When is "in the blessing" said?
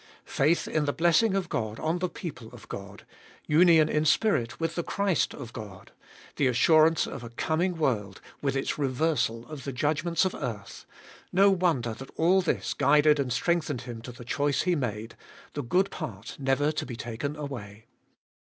0.67-1.35